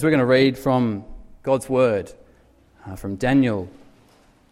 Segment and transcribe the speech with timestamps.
[0.00, 1.04] We're going to read from
[1.42, 2.12] God's Word,
[2.86, 3.68] uh, from Daniel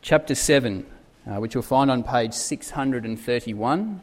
[0.03, 0.84] chapter 7,
[1.25, 4.01] uh, which you'll find on page 631.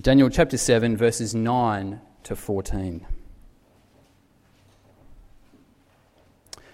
[0.00, 3.06] Daniel chapter 7, verses 9 to 14.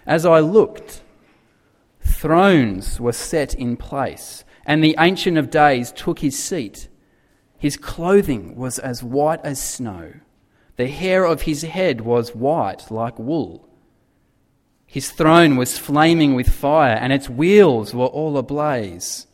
[0.07, 1.01] As I looked,
[2.21, 6.89] thrones were set in place, and the Ancient of Days took his seat.
[7.57, 10.15] His clothing was as white as snow,
[10.79, 13.69] the hair of his head was white like wool.
[14.87, 19.27] His throne was flaming with fire, and its wheels were all ablaze.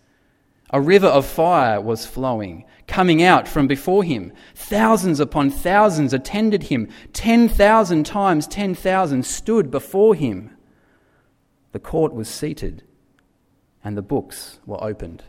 [0.71, 4.33] A river of fire was flowing, coming out from before him.
[4.55, 6.89] Thousands upon thousands attended him.
[7.13, 10.54] Ten thousand times ten thousand stood before him.
[11.75, 12.85] The court was seated,
[13.83, 15.25] and the books were opened.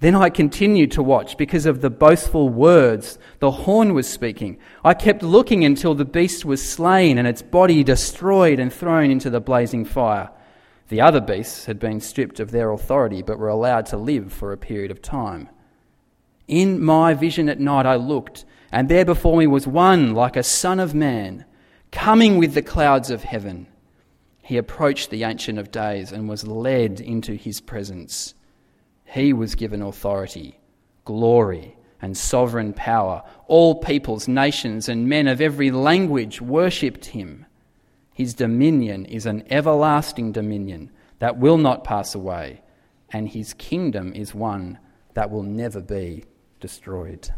[0.00, 4.56] Then I continued to watch because of the boastful words the horn was speaking.
[4.82, 9.28] I kept looking until the beast was slain and its body destroyed and thrown into
[9.28, 10.30] the blazing fire.
[10.88, 14.50] The other beasts had been stripped of their authority but were allowed to live for
[14.50, 15.50] a period of time.
[16.48, 20.42] In my vision at night I looked, and there before me was one like a
[20.42, 21.44] son of man,
[21.92, 23.66] coming with the clouds of heaven
[24.46, 28.32] he approached the Ancient of Days and was led into his presence.
[29.04, 30.60] He was given authority,
[31.04, 33.24] glory, and sovereign power.
[33.48, 37.44] All peoples, nations, and men of every language worshipped him.
[38.14, 42.62] His dominion is an everlasting dominion that will not pass away,
[43.10, 44.78] and his kingdom is one
[45.14, 46.24] that will never be
[46.60, 47.30] destroyed.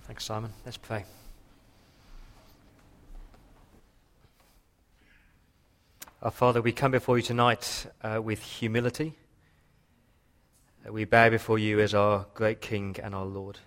[0.00, 0.52] Thanks, Simon.
[0.64, 1.04] Let's pray.
[6.22, 9.14] Our Father, we come before you tonight uh, with humility.
[10.86, 13.58] Uh, we bow before you as our great King and our Lord.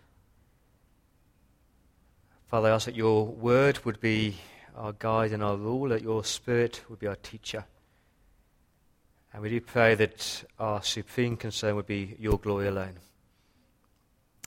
[2.47, 4.37] Father, I ask that your word would be
[4.73, 7.65] our guide and our rule, that your spirit would be our teacher.
[9.33, 12.95] And we do pray that our supreme concern would be your glory alone.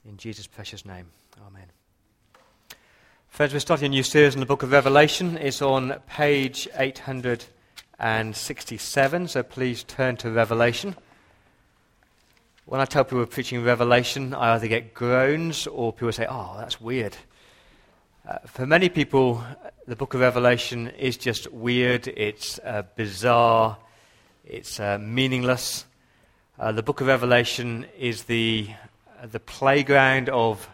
[0.07, 1.11] In Jesus' precious name,
[1.47, 1.67] amen.
[3.29, 5.37] Friends, we're starting a new series in the book of Revelation.
[5.37, 7.45] It's on page 800
[7.99, 9.29] and 67.
[9.29, 10.95] So please turn to Revelation.
[12.67, 16.55] When I tell people we're preaching Revelation, I either get groans or people say, oh,
[16.59, 17.17] that's weird.
[18.29, 19.43] Uh, for many people,
[19.87, 23.79] the book of Revelation is just weird, it's uh, bizarre,
[24.45, 25.87] it's uh, meaningless.
[26.59, 28.69] Uh, the book of Revelation is the,
[29.23, 30.69] uh, the playground of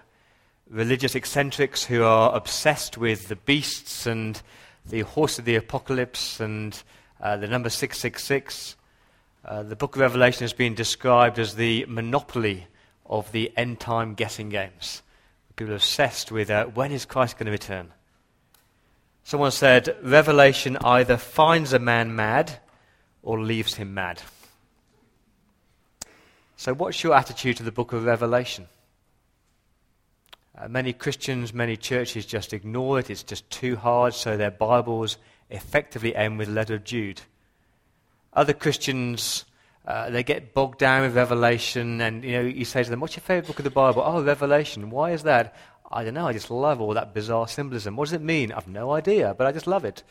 [0.68, 4.42] religious eccentrics who are obsessed with the beasts and
[4.84, 6.82] the horse of the apocalypse and
[7.24, 8.76] uh, the number 666.
[9.44, 12.66] Uh, the book of Revelation has been described as the monopoly
[13.06, 15.02] of the end time guessing games.
[15.56, 17.92] People are obsessed with uh, when is Christ going to return?
[19.22, 22.58] Someone said, Revelation either finds a man mad
[23.22, 24.20] or leaves him mad.
[26.56, 28.68] So, what's your attitude to the book of Revelation?
[30.56, 33.08] Uh, many Christians, many churches just ignore it.
[33.08, 35.16] It's just too hard, so their Bibles
[35.50, 37.22] effectively end with the letter of Jude.
[38.32, 39.44] Other Christians,
[39.86, 43.16] uh, they get bogged down with Revelation, and you know, you say to them, "What's
[43.16, 44.90] your favorite book of the Bible?" Oh, Revelation.
[44.90, 45.54] Why is that?
[45.90, 46.26] I don't know.
[46.26, 47.96] I just love all that bizarre symbolism.
[47.96, 48.50] What does it mean?
[48.50, 50.02] I've no idea, but I just love it.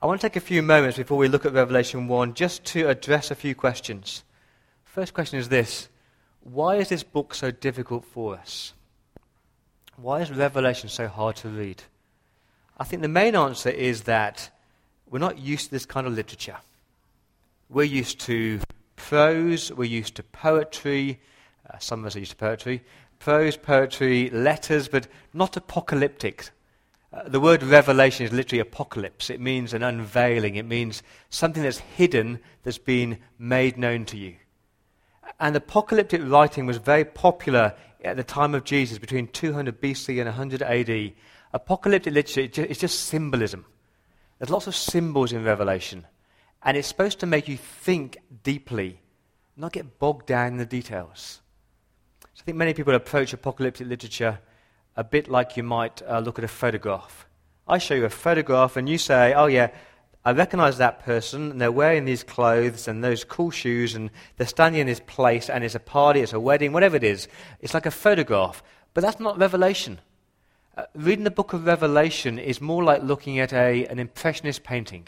[0.00, 2.88] I want to take a few moments before we look at Revelation 1 just to
[2.88, 4.22] address a few questions.
[4.84, 5.88] First question is this
[6.42, 8.74] Why is this book so difficult for us?
[9.96, 11.82] Why is Revelation so hard to read?
[12.76, 14.50] I think the main answer is that
[15.08, 16.56] we're not used to this kind of literature.
[17.68, 18.60] We're used to
[18.96, 21.20] prose, we're used to poetry,
[21.70, 22.82] uh, some of us are used to poetry,
[23.20, 26.50] prose, poetry, letters, but not apocalyptic.
[27.12, 29.30] Uh, the word revelation is literally apocalypse.
[29.30, 34.34] It means an unveiling, it means something that's hidden that's been made known to you.
[35.38, 37.74] And apocalyptic writing was very popular
[38.04, 41.12] at the time of Jesus, between 200 BC and 100 AD.
[41.54, 43.64] Apocalyptic literature is just symbolism.
[44.38, 46.04] There's lots of symbols in Revelation,
[46.64, 49.00] and it's supposed to make you think deeply,
[49.56, 51.40] not get bogged down in the details.
[52.34, 54.40] So I think many people approach apocalyptic literature
[54.96, 57.24] a bit like you might uh, look at a photograph.
[57.68, 59.70] I show you a photograph, and you say, Oh, yeah,
[60.24, 64.48] I recognize that person, and they're wearing these clothes and those cool shoes, and they're
[64.48, 67.28] standing in this place, and it's a party, it's a wedding, whatever it is.
[67.60, 68.60] It's like a photograph.
[68.92, 70.00] But that's not revelation.
[70.76, 75.06] Uh, reading the book of Revelation is more like looking at a, an impressionist painting.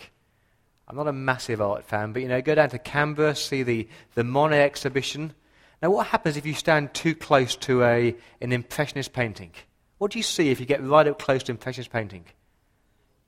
[0.86, 3.88] I'm not a massive art fan, but you know, go down to Canberra, see the,
[4.14, 5.34] the Monet exhibition.
[5.82, 9.50] Now, what happens if you stand too close to a, an Impressionist painting?
[9.98, 12.26] What do you see if you get right up close to Impressionist painting?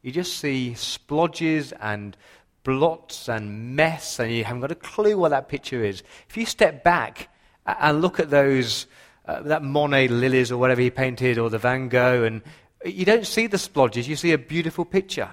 [0.03, 2.17] You just see splodges and
[2.63, 6.05] blots and mess, and you haven't got a clue what that picture is.
[6.29, 7.31] If you step back
[7.67, 8.87] and look at those,
[9.29, 12.43] uh, that Monet lilies or whatever he painted, or the Van Gogh, and
[12.85, 15.31] you don't see the splodges, you see a beautiful picture.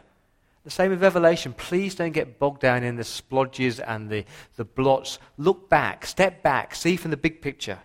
[0.66, 1.54] The same with Revelation.
[1.54, 4.26] Please don't get bogged down in the splodges and the,
[4.58, 5.20] the blots.
[5.38, 7.80] Look back, step back, see from the big picture.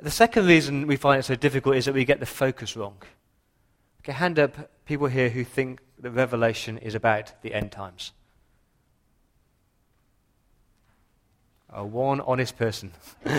[0.00, 2.96] The second reason we find it so difficult is that we get the focus wrong.
[4.00, 8.12] Okay, hand up people here who think that Revelation is about the end times.
[11.72, 12.92] Oh, one honest person.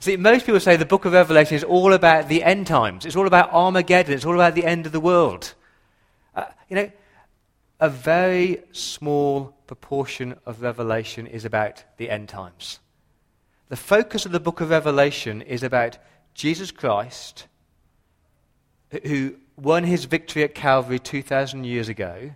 [0.00, 3.06] See, most people say the book of Revelation is all about the end times.
[3.06, 4.14] It's all about Armageddon.
[4.14, 5.54] It's all about the end of the world.
[6.34, 6.90] Uh, you know,
[7.80, 12.78] a very small proportion of Revelation is about the end times.
[13.68, 15.98] The focus of the book of Revelation is about
[16.34, 17.46] Jesus Christ,
[19.04, 22.32] who won his victory at Calvary 2,000 years ago,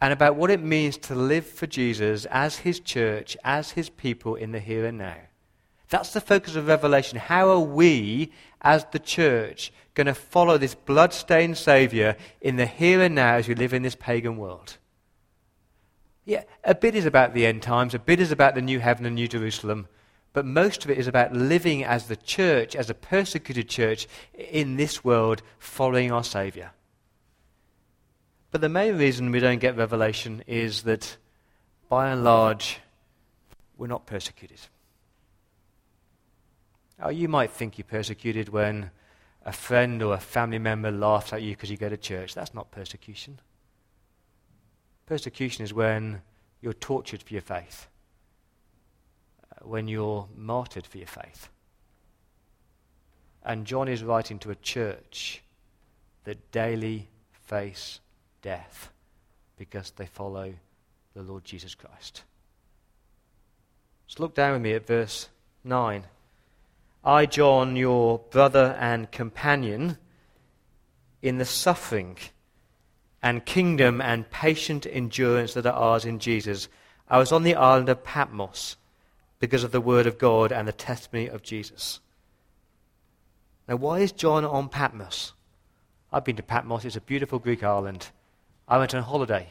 [0.00, 4.34] and about what it means to live for Jesus as his church, as his people
[4.34, 5.16] in the here and now.
[5.88, 7.18] That's the focus of Revelation.
[7.18, 13.00] How are we, as the church, going to follow this blood-stained Saviour in the here
[13.00, 14.76] and now as we live in this pagan world?
[16.24, 19.06] Yeah, a bit is about the end times, a bit is about the new heaven
[19.06, 19.88] and new Jerusalem,
[20.34, 24.76] but most of it is about living as the church, as a persecuted church in
[24.76, 26.72] this world, following our Saviour.
[28.50, 31.16] But the main reason we don't get revelation is that,
[31.88, 32.80] by and large,
[33.78, 34.60] we're not persecuted.
[36.98, 38.90] Now, you might think you're persecuted when
[39.44, 42.34] a friend or a family member laughs at you because you go to church.
[42.34, 43.40] That's not persecution.
[45.06, 46.22] Persecution is when
[46.60, 47.86] you're tortured for your faith
[49.42, 51.48] uh, when you're martyred for your faith.
[53.44, 55.42] And John is writing to a church
[56.24, 58.00] that daily face
[58.42, 58.92] death
[59.56, 60.52] because they follow
[61.14, 62.24] the Lord Jesus Christ.
[64.08, 65.28] So look down with me at verse
[65.64, 66.04] 9.
[67.04, 69.98] I, John, your brother and companion,
[71.22, 72.16] in the suffering
[73.22, 76.68] and kingdom and patient endurance that are ours in Jesus,
[77.08, 78.76] I was on the island of Patmos
[79.40, 82.00] because of the word of God and the testimony of Jesus.
[83.66, 85.32] Now, why is John on Patmos?
[86.12, 88.08] I've been to Patmos, it's a beautiful Greek island.
[88.66, 89.48] I went on holiday.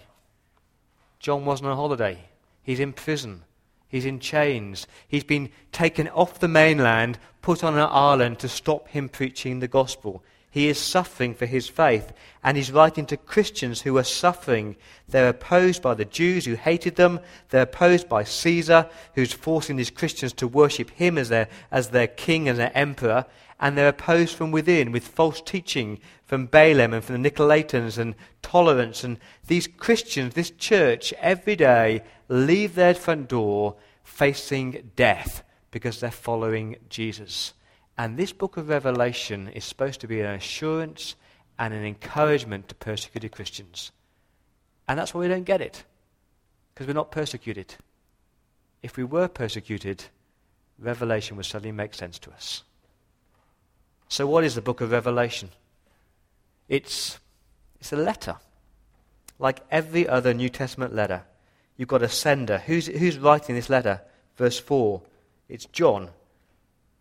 [1.19, 2.25] John wasn't on holiday.
[2.63, 3.43] He's in prison.
[3.89, 4.87] He's in chains.
[5.07, 9.67] He's been taken off the mainland, put on an island to stop him preaching the
[9.67, 10.23] gospel.
[10.49, 12.13] He is suffering for his faith,
[12.43, 14.77] and he's writing to Christians who are suffering.
[15.07, 17.19] They're opposed by the Jews who hated them.
[17.49, 22.07] They're opposed by Caesar, who's forcing these Christians to worship him as their, as their
[22.07, 23.25] king and their emperor.
[23.59, 28.15] And they're opposed from within with false teaching from Balaam and from the Nicolaitans and
[28.41, 29.03] tolerance.
[29.03, 36.11] And these Christians, this church, every day leave their front door facing death because they're
[36.11, 37.53] following Jesus.
[37.97, 41.15] And this book of Revelation is supposed to be an assurance
[41.57, 43.91] and an encouragement to persecuted Christians.
[44.87, 45.83] And that's why we don't get it,
[46.73, 47.75] because we're not persecuted.
[48.83, 50.05] If we were persecuted,
[50.79, 52.63] Revelation would suddenly make sense to us.
[54.09, 55.49] So, what is the book of Revelation?
[56.69, 57.19] It's,
[57.79, 58.37] it's a letter.
[59.39, 61.23] Like every other New Testament letter,
[61.75, 62.59] you've got a sender.
[62.59, 64.01] Who's, who's writing this letter?
[64.37, 65.01] Verse 4.
[65.49, 66.09] It's John.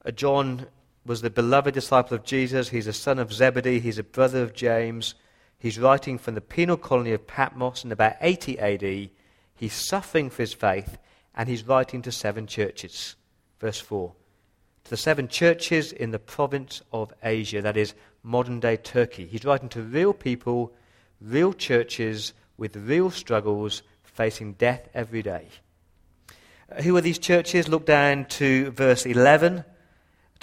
[0.04, 0.66] Uh, John
[1.06, 2.68] was the beloved disciple of Jesus.
[2.68, 3.80] He's a son of Zebedee.
[3.80, 5.14] He's a brother of James.
[5.58, 9.10] He's writing from the penal colony of Patmos in about 80 AD.
[9.54, 10.98] He's suffering for his faith,
[11.34, 13.14] and he's writing to seven churches.
[13.60, 14.12] Verse 4.
[14.84, 19.26] To the seven churches in the province of Asia, that is modern day Turkey.
[19.26, 20.74] He's writing to real people,
[21.20, 25.46] real churches with real struggles, facing death every day.
[26.70, 27.68] Uh, who are these churches?
[27.68, 29.64] Look down to verse 11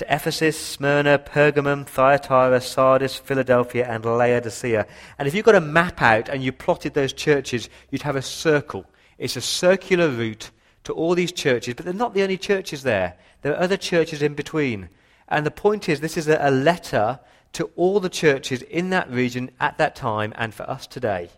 [0.03, 4.85] to Ephesus, Smyrna, Pergamum, Thyatira, Sardis, Philadelphia, and Laodicea.
[5.17, 8.21] And if you got a map out and you plotted those churches, you'd have a
[8.21, 8.85] circle.
[9.17, 10.51] It's a circular route
[10.83, 13.15] to all these churches, but they're not the only churches there.
[13.41, 14.89] There are other churches in between.
[15.29, 17.19] And the point is, this is a letter
[17.53, 21.29] to all the churches in that region at that time and for us today.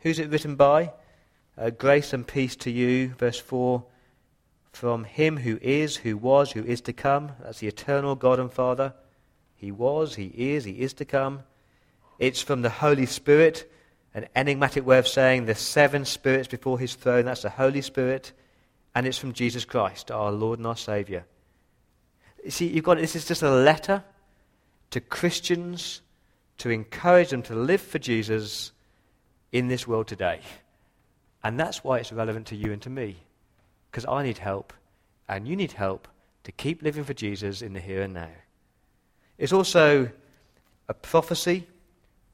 [0.00, 0.92] Who's it written by?
[1.56, 3.84] Uh, grace and peace to you, verse 4
[4.78, 7.32] from him who is, who was, who is to come.
[7.42, 8.94] That's the eternal God and Father.
[9.56, 11.40] He was, he is, he is to come.
[12.20, 13.68] It's from the Holy Spirit
[14.14, 17.24] an enigmatic way of saying the seven spirits before his throne.
[17.24, 18.32] That's the Holy Spirit,
[18.94, 21.24] and it's from Jesus Christ, our Lord and our Saviour.
[22.44, 24.04] You see, you've got this is just a letter
[24.90, 26.02] to Christians
[26.58, 28.70] to encourage them to live for Jesus
[29.50, 30.38] in this world today.
[31.42, 33.16] And that's why it's relevant to you and to me.
[33.90, 34.72] Because I need help,
[35.28, 36.08] and you need help
[36.44, 38.30] to keep living for Jesus in the here and now.
[39.38, 40.10] It's also
[40.88, 41.66] a prophecy.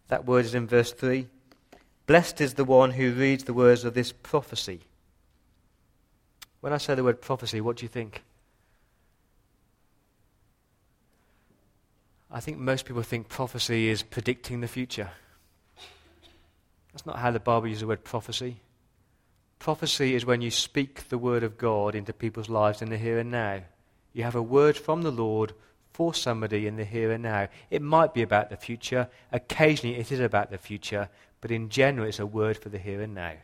[0.09, 1.27] That word is in verse 3.
[2.07, 4.81] Blessed is the one who reads the words of this prophecy.
[6.61, 8.23] When I say the word prophecy, what do you think?
[12.31, 15.11] I think most people think prophecy is predicting the future.
[16.93, 18.57] That's not how the Bible uses the word prophecy.
[19.59, 23.19] Prophecy is when you speak the word of God into people's lives in the here
[23.19, 23.63] and now.
[24.13, 25.53] You have a word from the Lord
[25.93, 27.49] for somebody in the here and now.
[27.71, 29.09] It might be about the future.
[29.33, 31.09] Occasionally it is about the future.
[31.41, 33.35] But in general, it's a word for the here and now.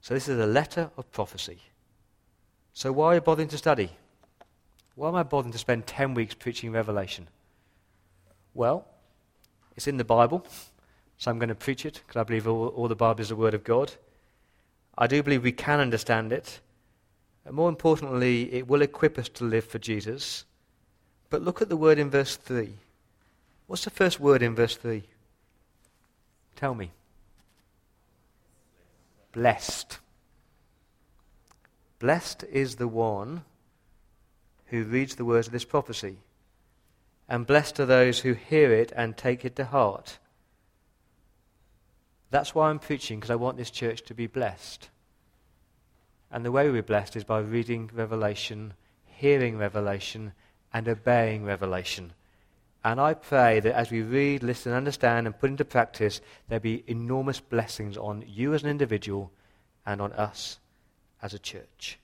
[0.00, 1.58] So this is a letter of prophecy.
[2.72, 3.90] So why are you bothering to study?
[4.94, 7.28] Why am I bothering to spend 10 weeks preaching Revelation?
[8.54, 8.86] Well,
[9.76, 10.46] it's in the Bible,
[11.20, 13.36] so I'm going to preach it because I believe all, all, the Bible is the
[13.36, 13.92] Word of God.
[14.96, 16.60] I do believe we can understand it.
[17.44, 20.46] And more importantly, it will equip us to live for Jesus.
[21.28, 22.72] But look at the word in verse 3.
[23.66, 25.02] What's the first word in verse 3?
[26.56, 26.90] Tell me.
[29.32, 29.98] Blessed.
[31.98, 33.44] Blessed is the one
[34.68, 36.16] who reads the words of this prophecy,
[37.28, 40.18] and blessed are those who hear it and take it to heart.
[42.30, 44.88] That's why I'm preaching, because I want this church to be blessed.
[46.30, 50.32] And the way we're blessed is by reading Revelation, hearing Revelation,
[50.72, 52.12] and obeying Revelation.
[52.84, 56.84] And I pray that as we read, listen, understand, and put into practice, there be
[56.86, 59.32] enormous blessings on you as an individual
[59.84, 60.58] and on us
[61.20, 61.98] as a church.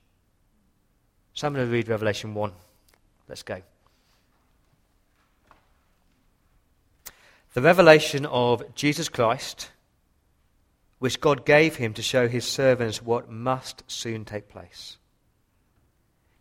[1.33, 2.51] So I'm going to read Revelation 1.
[3.27, 3.61] Let's go.
[7.53, 9.71] The revelation of Jesus Christ,
[10.99, 14.97] which God gave him to show his servants what must soon take place.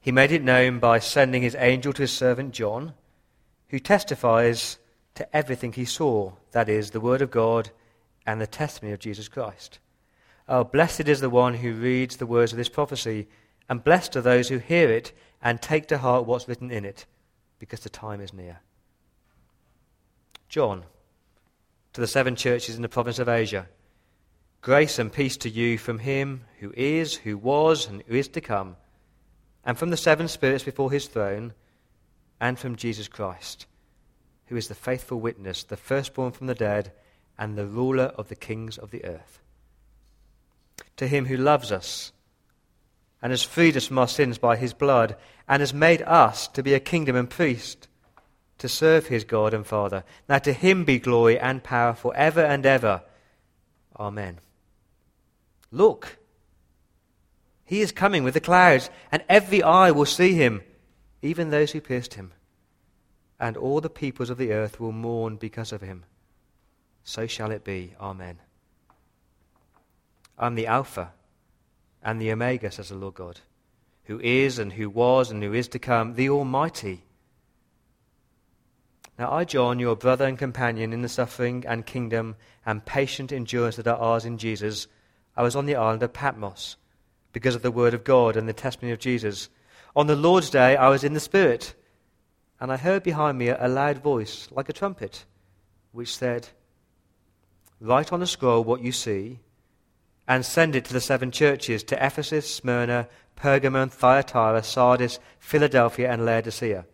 [0.01, 2.95] He made it known by sending his angel to his servant John,
[3.69, 4.79] who testifies
[5.17, 7.71] to everything he saw that is, the Word of God
[8.27, 9.79] and the testimony of Jesus Christ.
[10.49, 13.27] Oh, blessed is the one who reads the words of this prophecy
[13.69, 17.07] and blessed are those who hear it and take to heart what's written in it,
[17.59, 18.61] because the time is near.
[20.49, 20.85] John,
[21.93, 23.69] to the seven churches in the province of Asia,
[24.67, 28.41] grace and peace to you from him who is, who was, and who is to
[28.41, 28.75] come,
[29.65, 31.53] and from the seven spirits before his throne,
[32.41, 33.67] and from Jesus Christ,
[34.47, 36.91] who is the faithful witness, the firstborn from the dead,
[37.39, 39.39] and the ruler of the kings of the earth.
[40.97, 42.11] To him who loves us,
[43.23, 45.15] and has freed us from our sins by his blood,
[45.49, 47.87] and has made us to be a kingdom and priest
[48.59, 50.03] to serve his God and Father.
[50.29, 53.03] Now to him be glory and power for ever and ever.
[53.97, 54.41] Amen.
[55.77, 56.17] Look,
[57.67, 60.63] he is coming with the clouds, and every eye will see him,
[61.21, 62.33] even those who pierced him.
[63.39, 66.05] And all the peoples of the earth will mourn because of him.
[67.05, 67.93] So shall it be.
[68.01, 68.39] Amen.
[70.39, 71.13] I'm the Alpha
[72.03, 73.41] and the Omega, says the Lord God,
[74.05, 77.03] who is and who was and who is to come, the Almighty.
[79.19, 83.77] Now, I, John, your brother and companion in the suffering and kingdom and patient endurance
[83.77, 84.87] that are ours in Jesus,
[85.37, 86.77] I was on the island of Patmos
[87.33, 89.49] because of the word of God and the testimony of Jesus.
[89.95, 91.75] On the Lord's day, I was in the Spirit,
[92.61, 95.25] and I heard behind me a loud voice, like a trumpet,
[95.93, 96.49] which said,
[97.81, 99.41] Write on a scroll what you see
[100.29, 106.25] and send it to the seven churches to Ephesus, Smyrna, Pergamon, Thyatira, Sardis, Philadelphia, and
[106.25, 106.85] Laodicea.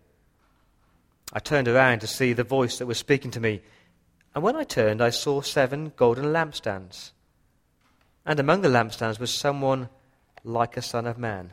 [1.32, 3.62] I turned around to see the voice that was speaking to me,
[4.34, 7.12] and when I turned, I saw seven golden lampstands.
[8.24, 9.88] And among the lampstands was someone
[10.44, 11.50] like a son of man,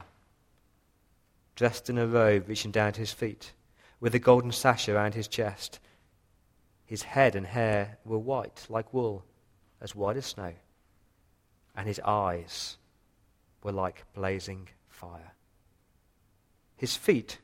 [1.56, 3.54] dressed in a robe reaching down to his feet,
[4.00, 5.80] with a golden sash around his chest.
[6.86, 9.24] His head and hair were white like wool,
[9.82, 10.54] as white as snow
[11.80, 12.78] and his eyes
[13.64, 15.34] were like blazing fire.
[16.76, 17.40] His feet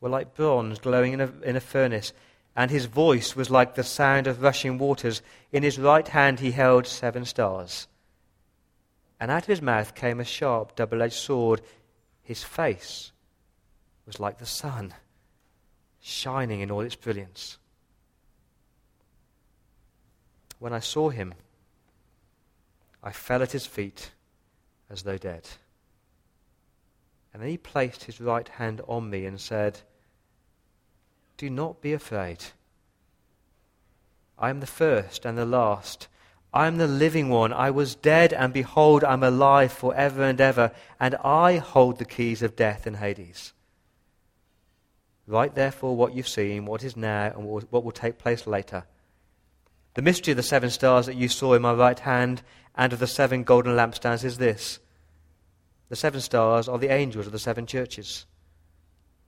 [0.00, 2.12] were like bronze glowing in a, in a furnace,
[2.56, 5.22] and his voice was like the sound of rushing waters.
[5.52, 7.86] In his right hand he held seven stars.
[9.18, 11.62] And out of his mouth came a sharp, double edged sword.
[12.22, 13.12] His face
[14.04, 14.94] was like the sun,
[16.00, 17.58] shining in all its brilliance.
[20.58, 21.34] When I saw him,
[23.02, 24.10] I fell at his feet
[24.90, 25.48] as though dead.
[27.32, 29.80] And then he placed his right hand on me and said,
[31.36, 32.38] Do not be afraid.
[34.38, 36.08] I am the first and the last.
[36.52, 37.52] I am the living one.
[37.52, 41.98] I was dead, and behold, I am alive for ever and ever, and I hold
[41.98, 43.52] the keys of death and Hades.
[45.26, 48.84] Write therefore what you've seen, what is now, and what will take place later.
[49.94, 52.42] The mystery of the seven stars that you saw in my right hand
[52.74, 54.78] and of the seven golden lampstands is this
[55.88, 58.26] the seven stars are the angels of the seven churches,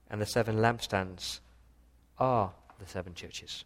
[0.09, 1.39] and the seven lampstands
[2.17, 3.63] are the seven churches.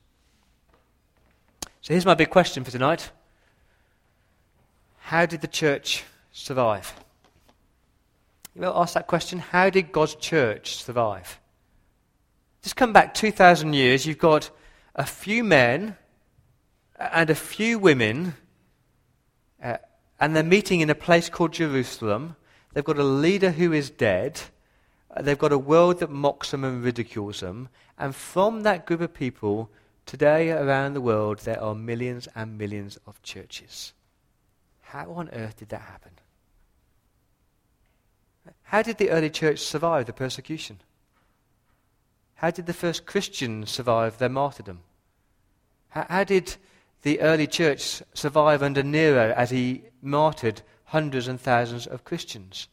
[1.81, 3.11] So here's my big question for tonight
[5.07, 6.93] How did the church survive?
[8.55, 11.39] You know, ask that question how did God's church survive?
[12.61, 14.49] Just come back 2,000 years, you've got
[14.95, 15.97] a few men
[16.97, 18.35] and a few women,
[19.61, 19.77] uh,
[20.21, 22.37] and they're meeting in a place called Jerusalem.
[22.73, 24.39] They've got a leader who is dead.
[25.11, 27.67] Uh, they've got a world that mocks them and ridicules them.
[27.97, 29.69] And from that group of people,
[30.05, 33.91] today around the world, there are millions and millions of churches.
[34.93, 36.11] How on earth did that happen?
[38.61, 40.81] How did the early church survive the persecution?
[42.35, 44.81] How did the first Christians survive their martyrdom?
[45.89, 46.57] How, how did
[47.01, 52.67] the early church survive under Nero as he martyred hundreds and thousands of Christians?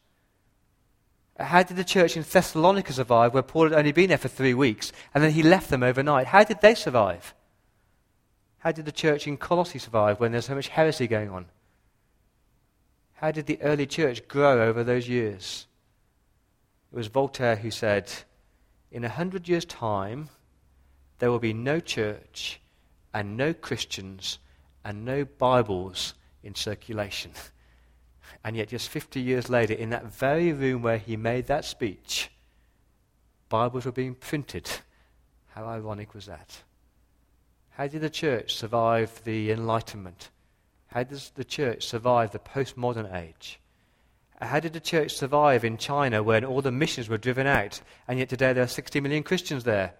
[1.39, 4.53] How did the church in Thessalonica survive, where Paul had only been there for three
[4.53, 6.27] weeks, and then he left them overnight?
[6.27, 7.33] How did they survive?
[8.59, 11.47] How did the church in Colossae survive when there's so much heresy going on?
[13.21, 15.67] How did the early church grow over those years?
[16.91, 18.11] It was Voltaire who said,
[18.91, 20.29] in a hundred years' time,
[21.19, 22.59] there will be no church
[23.13, 24.39] and no Christians
[24.83, 27.31] and no Bibles in circulation.
[28.43, 32.31] And yet, just 50 years later, in that very room where he made that speech,
[33.49, 34.67] Bibles were being printed.
[35.49, 36.63] How ironic was that?
[37.71, 40.31] How did the church survive the Enlightenment?
[40.91, 43.59] How does the church survive the postmodern age?
[44.41, 48.19] How did the church survive in China when all the missions were driven out, and
[48.19, 49.93] yet today there are 60 million Christians there?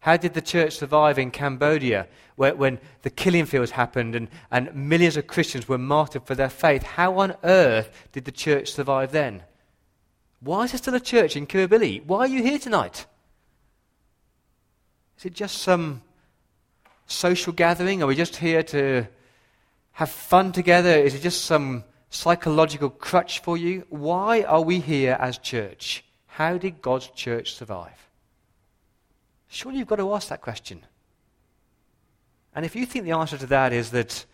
[0.00, 2.06] How did the church survive in Cambodia
[2.36, 6.50] where, when the killing fields happened and, and millions of Christians were martyred for their
[6.50, 6.84] faith?
[6.84, 9.42] How on earth did the church survive then?
[10.38, 12.04] Why is there still a church in Kirribilli?
[12.04, 13.06] Why are you here tonight?
[15.18, 16.02] Is it just some
[17.06, 18.00] social gathering?
[18.00, 19.08] Are we just here to
[19.96, 20.90] have fun together?
[20.90, 23.86] Is it just some psychological crutch for you?
[23.88, 26.04] Why are we here as church?
[26.26, 28.10] How did God's church survive?
[29.48, 30.84] Surely you've got to ask that question.
[32.54, 34.26] And if you think the answer to that is that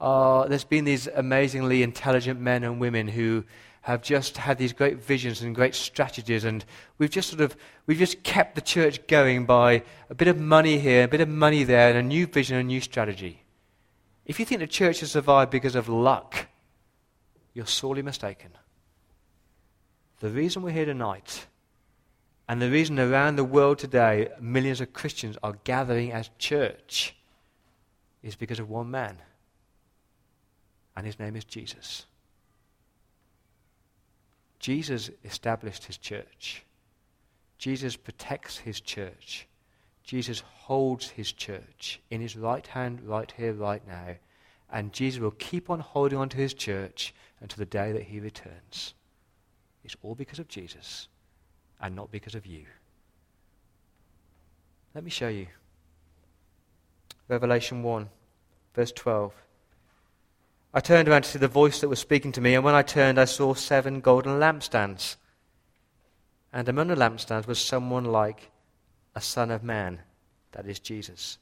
[0.00, 3.44] uh, there's been these amazingly intelligent men and women who
[3.82, 6.64] have just had these great visions and great strategies, and
[6.96, 10.78] we've just sort of we've just kept the church going by a bit of money
[10.78, 13.44] here, a bit of money there, and a new vision, a new strategy.
[14.30, 16.46] If you think the church has survived because of luck,
[17.52, 18.52] you're sorely mistaken.
[20.20, 21.48] The reason we're here tonight,
[22.48, 27.16] and the reason around the world today millions of Christians are gathering as church,
[28.22, 29.18] is because of one man.
[30.96, 32.06] And his name is Jesus.
[34.60, 36.64] Jesus established his church.
[37.58, 39.48] Jesus protects his church.
[40.10, 44.16] Jesus holds his church in his right hand, right here, right now.
[44.68, 48.18] And Jesus will keep on holding on to his church until the day that he
[48.18, 48.94] returns.
[49.84, 51.06] It's all because of Jesus
[51.80, 52.64] and not because of you.
[54.96, 55.46] Let me show you.
[57.28, 58.08] Revelation 1,
[58.74, 59.32] verse 12.
[60.74, 62.82] I turned around to see the voice that was speaking to me, and when I
[62.82, 65.14] turned, I saw seven golden lampstands.
[66.52, 68.50] And among the lampstands was someone like
[69.14, 70.00] a son of man,
[70.52, 71.38] that is Jesus.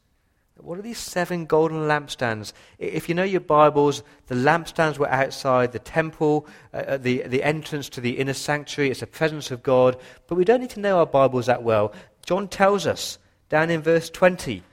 [0.60, 2.52] What are these seven golden lampstands?
[2.78, 7.88] If you know your Bibles, the lampstands were outside the temple, uh, the, the entrance
[7.90, 8.90] to the inner sanctuary.
[8.90, 9.96] It's the presence of God.
[10.26, 11.92] But we don't need to know our Bibles that well.
[12.26, 14.64] John tells us down in verse 20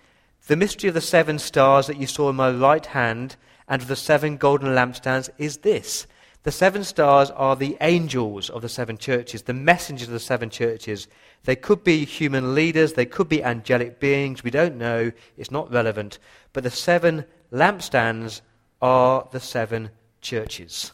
[0.48, 3.36] the mystery of the seven stars that you saw in my right hand
[3.68, 6.08] and of the seven golden lampstands is this
[6.46, 10.52] the seven stars are the angels of the seven churches, the messengers of the seven
[10.52, 11.08] churches.
[11.44, 15.72] They could be human leaders, they could be angelic beings, we don't know, it's not
[15.72, 16.20] relevant.
[16.54, 18.42] But the seven lampstands
[18.80, 19.90] are the seven
[20.22, 20.92] churches.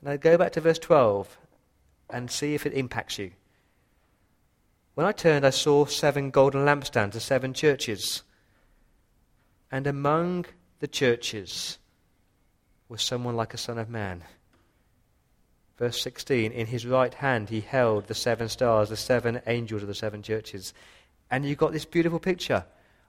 [0.00, 1.36] Now go back to verse 12
[2.10, 3.32] and see if it impacts you.
[4.94, 8.22] When I turned, I saw seven golden lampstands, the seven churches.
[9.72, 10.46] And among
[10.78, 11.78] the churches
[12.88, 14.24] was someone like a son of man.
[15.78, 19.88] Verse 16 In his right hand he held the seven stars, the seven angels of
[19.88, 20.72] the seven churches.
[21.30, 22.64] And you've got this beautiful picture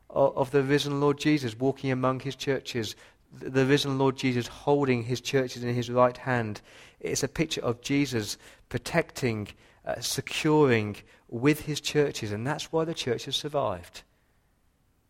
[0.10, 2.96] of, of the risen Lord Jesus walking among his churches,
[3.32, 6.62] the, risen Lord Jesus holding his churches in his right hand.
[7.00, 8.38] It's a picture of Jesus
[8.70, 9.50] protecting,
[9.86, 10.96] uh, securing
[11.28, 14.04] with his churches, and that's why the church has survived.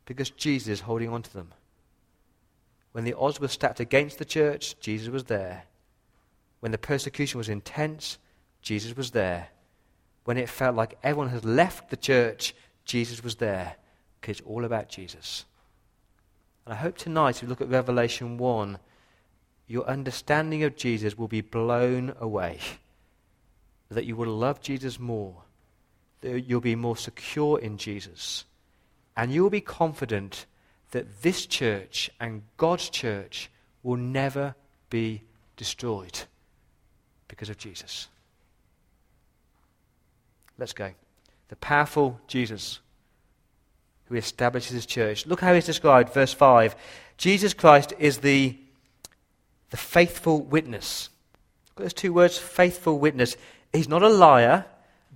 [0.05, 1.53] Because Jesus is holding on to them.
[2.95, 5.63] When the odds were stacked against the church, Jesus was there.
[6.61, 8.17] When the persecution was intense,
[8.61, 9.49] Jesus was there.
[10.23, 12.55] When it felt like everyone had left the church,
[12.85, 13.75] Jesus was there.
[14.21, 15.43] Because it's all about Jesus.
[16.65, 18.77] And I hope tonight, if you look at Revelation 1,
[19.67, 22.59] your understanding of Jesus will be blown away.
[23.89, 25.35] That you will love Jesus more.
[26.21, 28.45] That you'll be more secure in Jesus.
[29.17, 30.45] And you will be confident
[30.95, 33.51] that this church and God's church
[33.83, 34.55] will never
[34.89, 35.23] be
[35.57, 36.17] destroyed
[37.27, 38.07] because of Jesus.
[40.57, 40.91] Let's go.
[41.49, 42.79] The powerful Jesus
[44.05, 45.25] who establishes his church.
[45.25, 46.77] Look how he's described, verse 5.
[47.17, 48.57] Jesus Christ is the,
[49.71, 51.09] the faithful witness.
[51.71, 53.35] Look at those two words, faithful witness.
[53.73, 54.63] He's not a liar.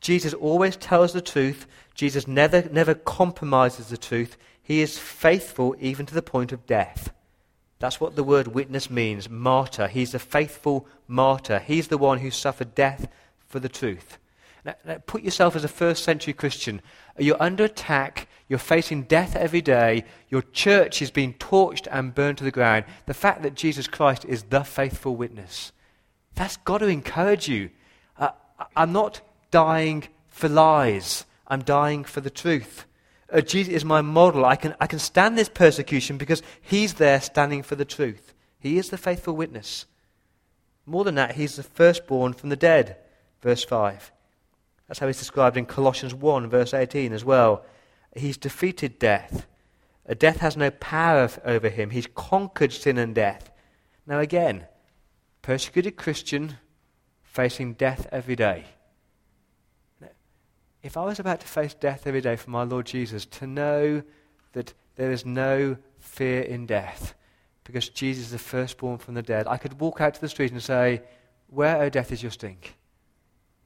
[0.01, 1.67] Jesus always tells the truth.
[1.95, 4.35] Jesus never, never compromises the truth.
[4.69, 7.11] He is faithful even to the point of death.
[7.79, 9.87] That's what the word witness means martyr.
[9.87, 11.57] He's a faithful martyr.
[11.57, 13.07] He's the one who suffered death
[13.47, 14.19] for the truth.
[14.63, 16.83] Now, now, put yourself as a first century Christian.
[17.17, 18.27] You're under attack.
[18.47, 20.03] You're facing death every day.
[20.29, 22.85] Your church is being torched and burned to the ground.
[23.07, 25.71] The fact that Jesus Christ is the faithful witness,
[26.35, 27.71] that's got to encourage you.
[28.19, 28.29] Uh,
[28.75, 32.85] I'm not dying for lies, I'm dying for the truth
[33.31, 34.45] uh, Jesus is my model.
[34.45, 38.33] I can, I can stand this persecution because he's there standing for the truth.
[38.59, 39.85] He is the faithful witness.
[40.85, 42.97] More than that, he's the firstborn from the dead.
[43.41, 44.11] Verse 5.
[44.87, 47.63] That's how he's described in Colossians 1, verse 18 as well.
[48.15, 49.45] He's defeated death.
[50.17, 51.91] Death has no power over him.
[51.91, 53.51] He's conquered sin and death.
[54.07, 54.65] Now, again,
[55.43, 56.57] persecuted Christian
[57.21, 58.65] facing death every day
[60.81, 64.03] if I was about to face death every day for my Lord Jesus, to know
[64.53, 67.15] that there is no fear in death
[67.63, 70.51] because Jesus is the firstborn from the dead, I could walk out to the street
[70.51, 71.03] and say,
[71.47, 72.57] Where, O death, is your sting?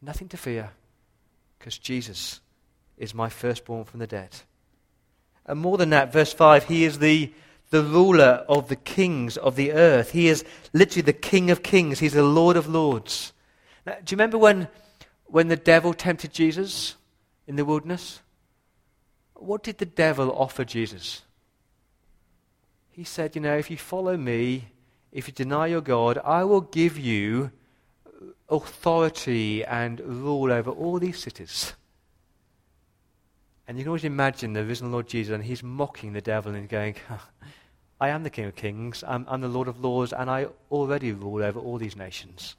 [0.01, 0.71] Nothing to fear
[1.57, 2.41] because Jesus
[2.97, 4.35] is my firstborn from the dead.
[5.45, 7.31] And more than that, verse 5, he is the,
[7.69, 10.11] the ruler of the kings of the earth.
[10.11, 11.99] He is literally the king of kings.
[11.99, 13.31] He's the lord of lords.
[13.85, 14.67] Now, do you remember when,
[15.25, 16.95] when the devil tempted Jesus?
[17.47, 18.21] In the wilderness?
[19.33, 21.23] What did the devil offer Jesus?
[22.91, 24.67] He said, You know, if you follow me,
[25.11, 27.51] if you deny your God, I will give you
[28.49, 31.73] authority and rule over all these cities.
[33.67, 36.67] And you can always imagine the risen Lord Jesus, and he's mocking the devil and
[36.67, 36.95] going,
[37.99, 41.11] I am the King of Kings, I'm, I'm the Lord of Lords, and I already
[41.13, 42.55] rule over all these nations.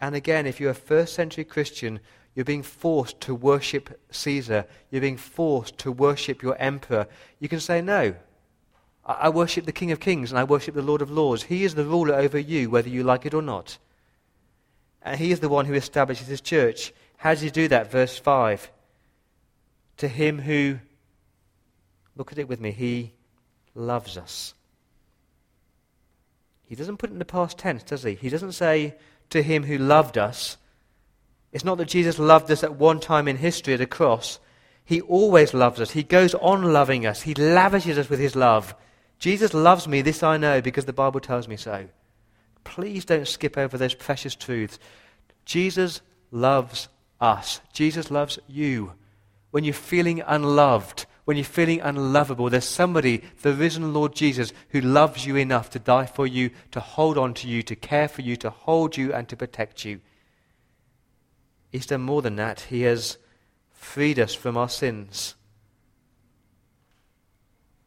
[0.00, 2.00] And again, if you're a first century Christian,
[2.34, 4.66] you're being forced to worship Caesar.
[4.90, 7.06] You're being forced to worship your emperor.
[7.38, 8.14] You can say, No.
[9.04, 11.42] I worship the King of Kings and I worship the Lord of Lords.
[11.42, 13.78] He is the ruler over you, whether you like it or not.
[15.02, 16.92] And He is the one who establishes His church.
[17.16, 17.90] How does He do that?
[17.90, 18.70] Verse 5.
[19.98, 20.78] To Him who,
[22.14, 23.12] look at it with me, He
[23.74, 24.54] loves us.
[26.66, 28.14] He doesn't put it in the past tense, does He?
[28.14, 28.94] He doesn't say,
[29.30, 30.58] To Him who loved us
[31.52, 34.40] it's not that Jesus loved us at one time in history at a cross.
[34.84, 35.90] He always loves us.
[35.90, 37.22] He goes on loving us.
[37.22, 38.74] He lavishes us with his love.
[39.18, 41.86] Jesus loves me, this I know, because the Bible tells me so.
[42.64, 44.78] Please don't skip over those precious truths.
[45.44, 46.88] Jesus loves
[47.20, 47.60] us.
[47.72, 48.94] Jesus loves you.
[49.50, 54.80] When you're feeling unloved, when you're feeling unlovable, there's somebody, the risen Lord Jesus, who
[54.80, 58.22] loves you enough to die for you, to hold on to you, to care for
[58.22, 60.00] you, to hold you, and to protect you.
[61.72, 62.60] He's done more than that.
[62.60, 63.16] He has
[63.72, 65.34] freed us from our sins.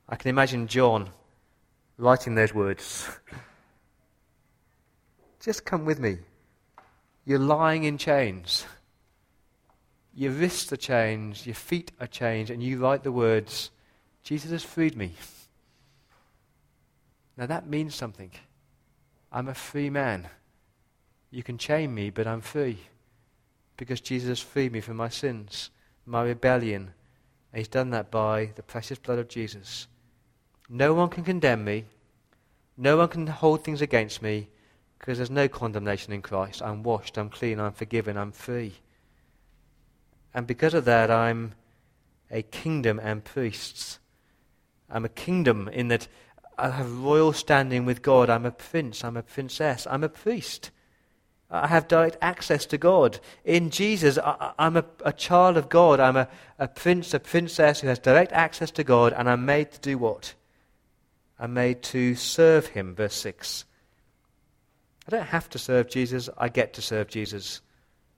[0.09, 1.11] I can imagine John
[1.97, 3.07] writing those words.
[5.39, 6.17] Just come with me.
[7.25, 8.65] You're lying in chains.
[10.15, 13.69] Your wrists are chained, your feet are chained, and you write the words,
[14.23, 15.13] Jesus has freed me.
[17.37, 18.31] Now that means something.
[19.31, 20.29] I'm a free man.
[21.29, 22.79] You can chain me, but I'm free
[23.77, 25.69] because Jesus freed me from my sins,
[26.05, 26.93] my rebellion.
[27.51, 29.87] And he's done that by the precious blood of Jesus.
[30.69, 31.85] No one can condemn me.
[32.77, 34.49] No one can hold things against me
[34.99, 36.61] because there's no condemnation in Christ.
[36.61, 38.73] I'm washed, I'm clean, I'm forgiven, I'm free.
[40.33, 41.53] And because of that, I'm
[42.29, 43.99] a kingdom and priests.
[44.89, 46.07] I'm a kingdom in that
[46.57, 48.29] I have royal standing with God.
[48.29, 50.71] I'm a prince, I'm a princess, I'm a priest.
[51.63, 53.19] I have direct access to God.
[53.43, 55.99] In Jesus, I, am a, a, child of God.
[55.99, 56.27] I'm a,
[56.59, 59.97] a prince, a princess who has direct access to God, and I'm made to do
[59.97, 60.33] what?
[61.39, 63.65] I'm made to serve Him, verse 6.
[65.07, 67.61] I don't have to serve Jesus, I get to serve Jesus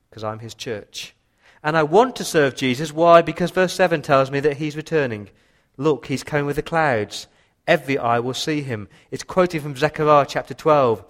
[0.10, 1.14] because I'm His church.
[1.64, 2.94] And I want to serve Jesus.
[2.94, 3.22] Why?
[3.22, 5.30] Because verse 7 tells me that He's returning.
[5.76, 7.28] Look, He's coming with the clouds.
[7.68, 8.88] Every eye will see Him.
[9.12, 11.04] It's quoted from Zechariah chapter 12.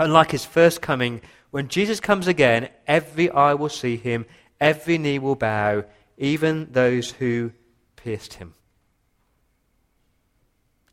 [0.00, 4.24] Unlike his first coming, when Jesus comes again, every eye will see him,
[4.58, 5.84] every knee will bow,
[6.16, 7.52] even those who
[7.96, 8.54] pierced him.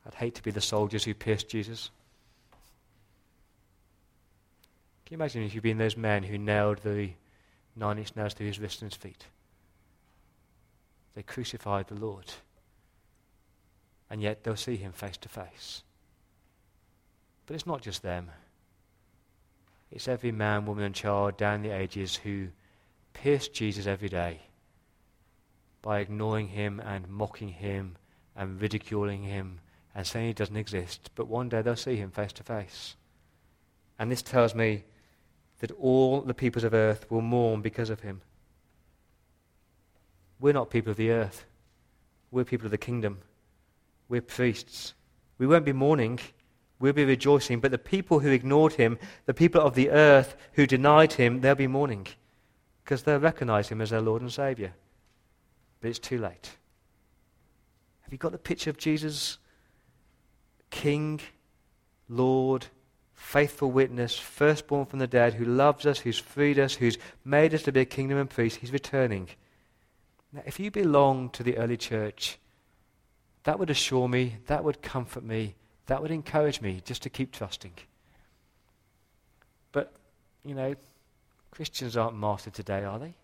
[0.05, 1.89] I'd hate to be the soldiers who pierced Jesus.
[5.05, 7.11] Can you imagine if you'd been those men who nailed the
[7.77, 9.25] nine inch nails through his wrists and his feet?
[11.15, 12.25] They crucified the Lord.
[14.09, 15.83] And yet they'll see him face to face.
[17.45, 18.31] But it's not just them.
[19.91, 22.49] It's every man, woman, and child down the ages who
[23.13, 24.41] pierce Jesus every day
[25.81, 27.97] by ignoring him and mocking him
[28.35, 29.59] and ridiculing him
[29.95, 31.09] and saying he doesn't exist.
[31.15, 32.95] But one day they'll see him face to face.
[33.97, 34.83] And this tells me
[35.59, 38.21] that all the peoples of earth will mourn because of him.
[40.39, 41.45] We're not people of the earth.
[42.29, 43.19] We're people of the kingdom.
[44.07, 44.93] We're priests.
[45.37, 46.19] We won't be mourning
[46.79, 47.59] We'll be rejoicing.
[47.59, 51.55] But the people who ignored him, the people of the earth who denied him, they'll
[51.55, 52.07] be mourning
[52.83, 54.73] because they'll recognize him as their Lord and Savior.
[55.81, 56.51] But it's too late.
[58.01, 59.37] Have you got the picture of Jesus?
[60.69, 61.19] King,
[62.07, 62.67] Lord,
[63.13, 67.63] faithful witness, firstborn from the dead, who loves us, who's freed us, who's made us
[67.63, 68.57] to be a kingdom and priest.
[68.57, 69.29] He's returning.
[70.31, 72.37] Now, if you belong to the early church,
[73.43, 75.55] that would assure me, that would comfort me
[75.87, 77.73] that would encourage me just to keep trusting.
[79.71, 79.93] But,
[80.45, 80.75] you know,
[81.51, 83.15] Christians aren't martyred today, are they?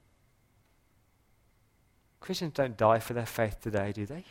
[2.19, 4.23] Christians don't die for their faith today, do they?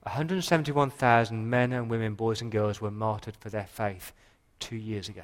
[0.03, 4.13] 171,000 men and women, boys and girls, were martyred for their faith
[4.59, 5.23] two years ago.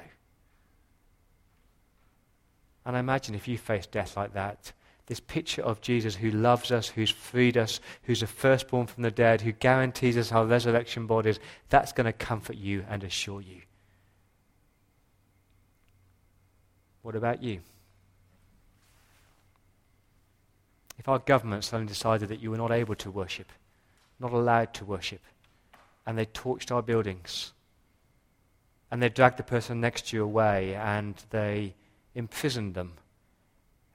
[2.86, 4.72] And I imagine if you face death like that,
[5.06, 9.10] this picture of Jesus who loves us, who's freed us, who's the firstborn from the
[9.10, 13.62] dead, who guarantees us our resurrection bodies, that's going to comfort you and assure you.
[17.02, 17.60] What about you?
[20.98, 23.50] If our government suddenly decided that you were not able to worship,
[24.20, 25.20] not allowed to worship.
[26.06, 27.52] And they torched our buildings.
[28.90, 31.74] And they dragged the person next to you away and they
[32.14, 32.94] imprisoned them.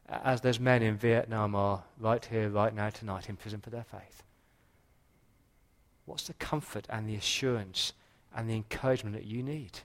[0.08, 3.86] As those men in Vietnam are right here, right now, tonight, in prison for their
[3.86, 4.24] faith.
[6.06, 7.94] What's the comfort and the assurance
[8.36, 9.80] and the encouragement that you need?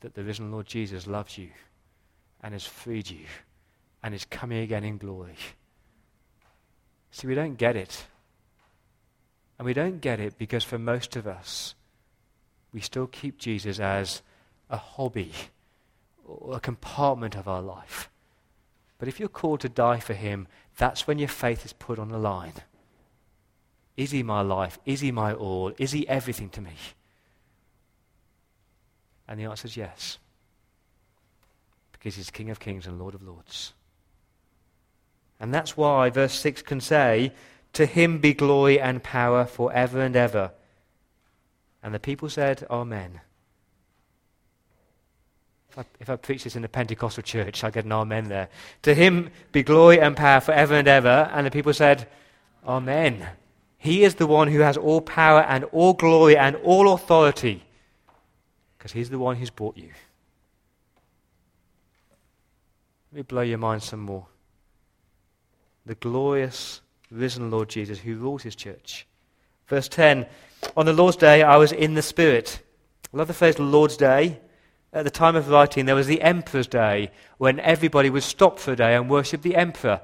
[0.00, 1.50] That the risen Lord Jesus loves you
[2.42, 3.26] and has freed you
[4.02, 5.36] and is coming again in glory.
[7.10, 8.06] See, we don't get it.
[9.58, 11.74] And we don't get it because for most of us,
[12.72, 14.22] we still keep Jesus as
[14.70, 15.32] a hobby
[16.24, 18.08] or a compartment of our life.
[18.98, 22.08] But if you're called to die for him, that's when your faith is put on
[22.08, 22.54] the line.
[23.96, 24.78] Is he my life?
[24.84, 25.72] Is he my all?
[25.78, 26.74] Is he everything to me?
[29.26, 30.18] And the answer is yes.
[31.92, 33.72] Because he's King of kings and Lord of lords.
[35.40, 37.32] And that's why verse 6 can say,
[37.74, 40.52] To him be glory and power forever and ever.
[41.82, 43.20] And the people said, Amen.
[45.70, 48.48] If I, if I preach this in a Pentecostal church, I get an amen there.
[48.82, 51.30] To him be glory and power forever and ever.
[51.32, 52.08] And the people said,
[52.66, 53.28] Amen.
[53.76, 57.62] He is the one who has all power and all glory and all authority.
[58.76, 59.90] Because he's the one who's brought you.
[63.12, 64.26] Let me blow your mind some more
[65.88, 69.06] the glorious risen Lord Jesus who rules his church.
[69.66, 70.26] Verse 10
[70.76, 72.60] On the Lord's day, I was in the Spirit.
[73.12, 74.38] I love the phrase Lord's day.
[74.92, 78.72] At the time of writing, there was the Emperor's Day, when everybody would stop for
[78.72, 80.00] a day and worship the Emperor.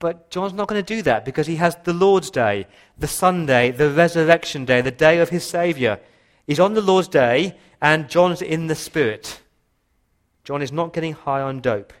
[0.00, 2.66] But John's not going to do that because he has the Lord's Day,
[2.98, 6.00] the Sunday, the Resurrection Day, the day of his Saviour.
[6.46, 9.40] He's on the Lord's Day, and John's in the Spirit.
[10.42, 11.92] John is not getting high on dope.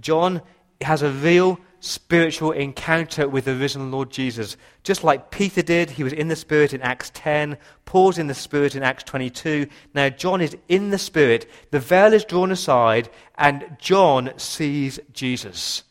[0.00, 0.42] John
[0.80, 4.56] has a real spiritual encounter with the risen Lord Jesus.
[4.82, 8.34] Just like Peter did, he was in the Spirit in Acts 10, Paul's in the
[8.34, 9.66] Spirit in Acts 22.
[9.94, 15.84] Now, John is in the Spirit, the veil is drawn aside, and John sees Jesus.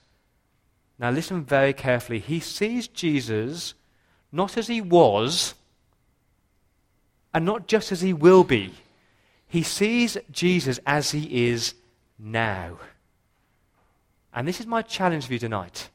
[0.99, 2.19] Now, listen very carefully.
[2.19, 3.73] He sees Jesus
[4.31, 5.55] not as he was,
[7.33, 8.73] and not just as he will be.
[9.47, 11.75] He sees Jesus as he is
[12.17, 12.77] now.
[14.35, 15.89] And this is my challenge for you tonight.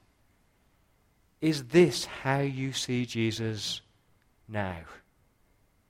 [1.43, 3.83] Is this how you see Jesus
[4.49, 4.79] now?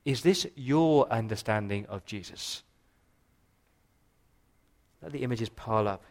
[0.05, 2.65] Is this your understanding of Jesus?
[5.01, 6.03] Let the images pile up.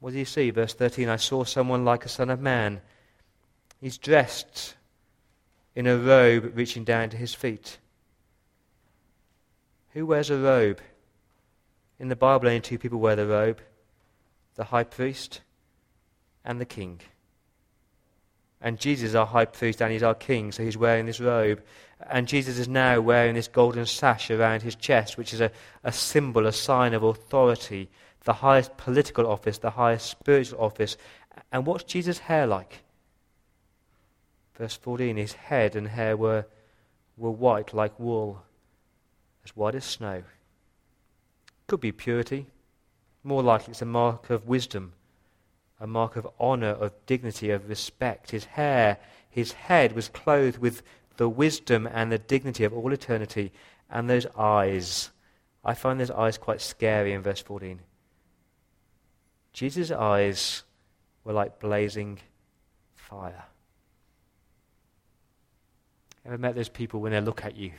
[0.00, 0.50] What do you see?
[0.50, 2.80] Verse 13 I saw someone like a son of man.
[3.82, 4.76] He's dressed
[5.74, 7.78] in a robe reaching down to his feet.
[9.92, 10.80] Who wears a robe?
[11.98, 13.60] In the Bible, only two people wear the robe
[14.56, 15.40] the high priest
[16.44, 17.00] and the king.
[18.60, 21.62] And Jesus is our high priest and he's our king, so he's wearing this robe.
[22.10, 25.50] And Jesus is now wearing this golden sash around his chest, which is a,
[25.84, 27.88] a symbol, a sign of authority,
[28.24, 30.96] the highest political office, the highest spiritual office.
[31.52, 32.82] And what's Jesus' hair like?
[34.56, 36.46] Verse 14 His head and hair were,
[37.16, 38.42] were white like wool,
[39.44, 40.22] as white as snow.
[41.66, 42.46] Could be purity,
[43.26, 44.92] more likely, it's a mark of wisdom,
[45.80, 48.30] a mark of honor, of dignity, of respect.
[48.30, 50.82] His hair, his head was clothed with
[51.16, 53.52] the wisdom and the dignity of all eternity.
[53.90, 55.10] And those eyes,
[55.64, 57.80] I find those eyes quite scary in verse 14.
[59.52, 60.62] Jesus' eyes
[61.24, 62.20] were like blazing
[62.94, 63.44] fire.
[66.24, 67.72] Ever met those people when they look at you?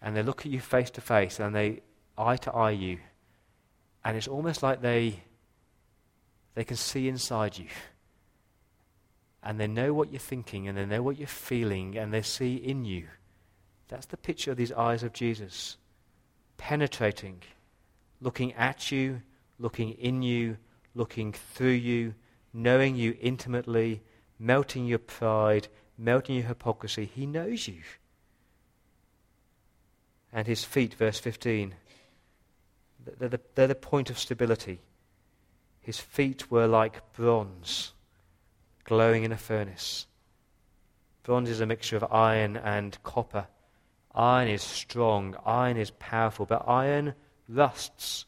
[0.00, 1.80] And they look at you face to face and they
[2.16, 2.98] eye to eye you
[4.04, 5.22] and it's almost like they,
[6.54, 7.66] they can see inside you.
[9.42, 12.56] And they know what you're thinking, and they know what you're feeling, and they see
[12.56, 13.06] in you.
[13.88, 15.76] That's the picture of these eyes of Jesus.
[16.56, 17.42] Penetrating,
[18.20, 19.22] looking at you,
[19.58, 20.56] looking in you,
[20.94, 22.14] looking through you,
[22.52, 24.02] knowing you intimately,
[24.38, 27.04] melting your pride, melting your hypocrisy.
[27.04, 27.82] He knows you.
[30.32, 31.74] And his feet, verse 15
[33.18, 34.80] they're the, they're the point of stability.
[35.80, 37.92] His feet were like bronze
[38.84, 40.06] glowing in a furnace.
[41.22, 43.46] Bronze is a mixture of iron and copper.
[44.14, 47.14] Iron is strong, iron is powerful, but iron
[47.48, 48.26] rusts.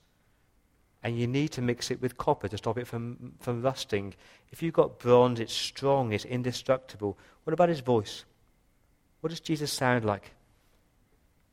[1.02, 4.14] And you need to mix it with copper to stop it from, from rusting.
[4.50, 7.16] If you've got bronze, it's strong, it's indestructible.
[7.44, 8.24] What about his voice?
[9.20, 10.32] What does Jesus sound like?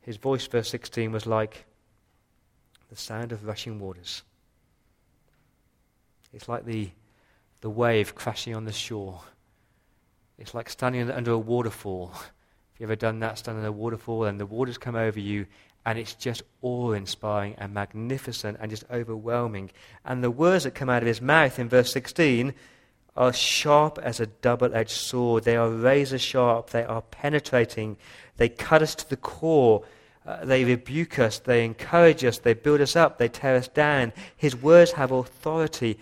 [0.02, 1.66] His voice, verse 16, was like
[2.94, 4.22] the sound of rushing waters.
[6.32, 6.92] It's like the,
[7.62, 9.22] the wave crashing on the shore.
[10.38, 12.12] It's like standing under a waterfall.
[12.14, 15.48] If you've ever done that, standing under a waterfall, and the waters come over you,
[15.88, 19.72] and it's just awe inspiring and magnificent and just overwhelming.
[20.06, 22.54] And the words that come out of his mouth in verse 16
[23.18, 25.46] are sharp as a double edged sword.
[25.46, 27.98] They are razor sharp, they are penetrating,
[28.38, 29.84] they cut us to the core.
[30.26, 34.14] Uh, they rebuke us, they encourage us, they build us up, they tear us down.
[34.38, 36.00] His words have authority,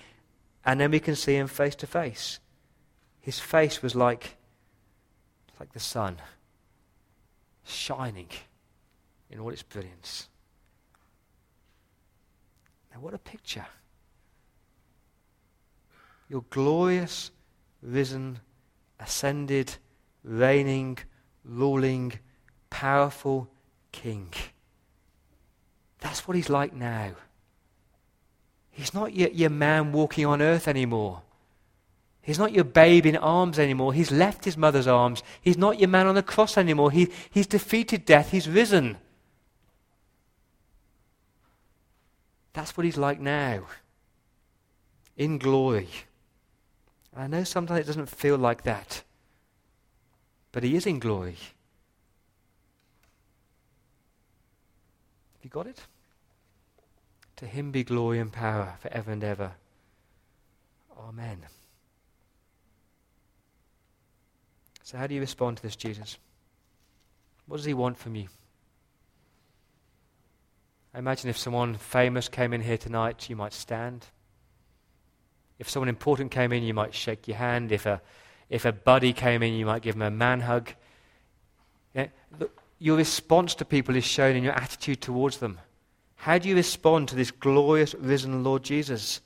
[0.63, 2.39] and then we can see him face to face.
[3.19, 4.37] His face was like,
[5.59, 6.17] like the sun,
[7.65, 8.29] shining
[9.29, 10.27] in all its brilliance.
[12.93, 13.65] Now, what a picture!
[16.29, 17.31] Your glorious,
[17.81, 18.39] risen,
[18.99, 19.75] ascended,
[20.23, 20.99] reigning,
[21.43, 22.13] ruling,
[22.69, 23.49] powerful,
[23.91, 24.33] king.
[25.99, 27.11] That's what he's like now.
[28.71, 31.21] He's not your, your man walking on earth anymore.
[32.21, 33.93] He's not your babe in arms anymore.
[33.93, 35.23] He's left his mother's arms.
[35.41, 36.91] He's not your man on the cross anymore.
[36.91, 38.31] He, he's defeated death.
[38.31, 38.97] He's risen.
[42.53, 43.63] That's what he's like now.
[45.17, 45.89] In glory.
[47.15, 49.03] I know sometimes it doesn't feel like that.
[50.51, 51.37] But he is in glory.
[55.43, 55.79] You got it?
[57.37, 59.51] To him be glory and power forever and ever.
[60.97, 61.39] Amen.
[64.83, 66.17] So, how do you respond to this, Jesus?
[67.47, 68.27] What does he want from you?
[70.93, 74.05] I imagine if someone famous came in here tonight, you might stand.
[75.57, 77.71] If someone important came in, you might shake your hand.
[77.71, 78.01] If a,
[78.49, 80.71] if a buddy came in, you might give him a man hug.
[82.81, 85.59] Your response to people is shown in your attitude towards them.
[86.15, 89.21] How do you respond to this glorious risen Lord Jesus?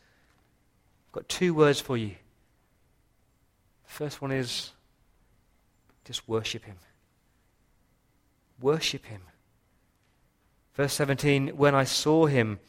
[1.07, 2.15] I've got two words for you.
[3.85, 4.71] The first one is
[6.03, 6.75] just worship him.
[8.59, 9.21] Worship him.
[10.73, 12.59] Verse 17 When I saw him,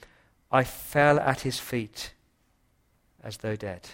[0.53, 2.13] I fell at his feet
[3.25, 3.89] as though dead.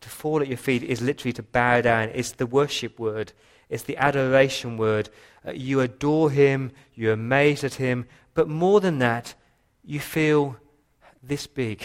[0.00, 2.10] To fall at your feet is literally to bow down.
[2.14, 3.32] It's the worship word,
[3.68, 5.08] it's the adoration word.
[5.46, 9.34] Uh, you adore him, you're amazed at him, but more than that,
[9.84, 10.56] you feel
[11.22, 11.84] this big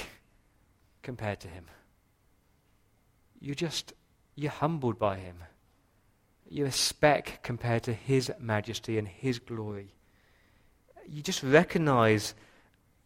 [1.02, 1.66] compared to him.
[3.40, 3.94] You just,
[4.36, 5.38] you're humbled by him.
[6.48, 9.94] You're a speck compared to his majesty and his glory.
[11.08, 12.36] You just recognize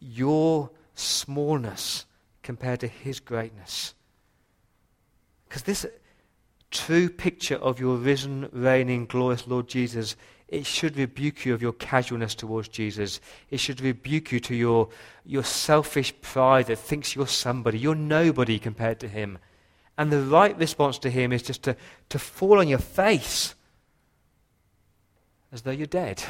[0.00, 2.04] your smallness
[2.42, 3.94] compared to his greatness.
[5.48, 5.86] Because this
[6.70, 10.16] true picture of your risen, reigning, glorious Lord Jesus,
[10.48, 13.20] it should rebuke you of your casualness towards Jesus.
[13.50, 14.88] It should rebuke you to your,
[15.24, 17.78] your selfish pride that thinks you're somebody.
[17.78, 19.38] You're nobody compared to him.
[19.98, 21.76] And the right response to him is just to,
[22.10, 23.54] to fall on your face
[25.52, 26.22] as though you're dead.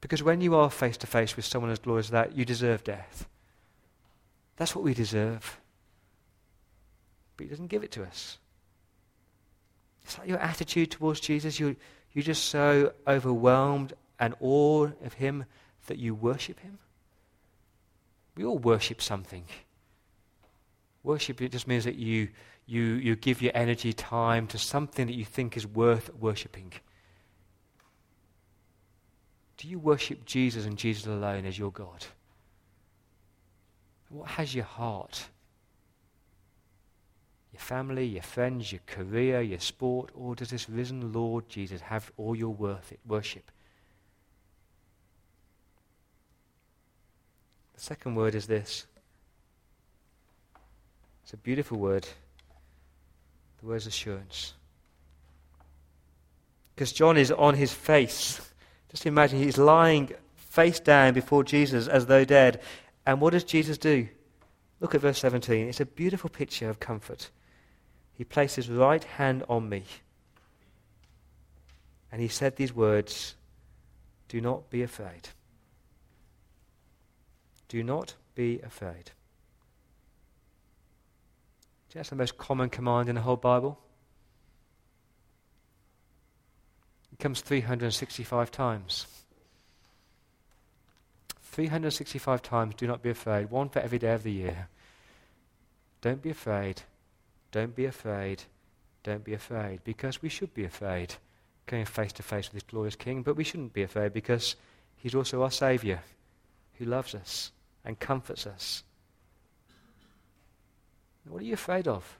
[0.00, 2.84] Because when you are face to face with someone as glorious as that, you deserve
[2.84, 3.26] death.
[4.56, 5.60] That's what we deserve.
[7.36, 8.39] But he doesn't give it to us.
[10.04, 11.60] It's like your attitude towards Jesus.
[11.60, 11.76] You,
[12.12, 15.44] you're just so overwhelmed and awed of him
[15.86, 16.78] that you worship him.
[18.36, 19.44] We all worship something.
[21.02, 22.28] Worship, it just means that you,
[22.66, 26.72] you, you give your energy, time to something that you think is worth worshipping.
[29.56, 32.06] Do you worship Jesus and Jesus alone as your God?
[34.08, 35.28] What has your heart?
[37.60, 42.10] Your family, your friends, your career, your sport, or does this risen Lord Jesus have
[42.16, 43.50] all your worth, it, worship?
[47.74, 48.86] The second word is this
[51.22, 52.08] it's a beautiful word.
[53.60, 54.54] The word is assurance.
[56.74, 58.40] Because John is on his face.
[58.90, 62.62] Just imagine he's lying face down before Jesus as though dead.
[63.04, 64.08] And what does Jesus do?
[64.80, 65.68] Look at verse 17.
[65.68, 67.28] It's a beautiful picture of comfort.
[68.20, 69.82] He placed his right hand on me.
[72.12, 73.34] And he said these words
[74.28, 75.30] Do not be afraid.
[77.68, 79.12] Do not be afraid.
[81.94, 83.78] That's the most common command in the whole Bible.
[87.14, 89.06] It comes 365 times.
[91.40, 93.50] 365 times, do not be afraid.
[93.50, 94.68] One for every day of the year.
[96.02, 96.82] Don't be afraid.
[97.50, 98.44] Don't be afraid.
[99.02, 99.80] Don't be afraid.
[99.84, 101.14] Because we should be afraid
[101.66, 104.56] going face to face with this glorious King, but we shouldn't be afraid because
[104.96, 106.00] He's also our Saviour
[106.74, 107.52] who loves us
[107.84, 108.82] and comforts us
[111.30, 112.18] what are you afraid of?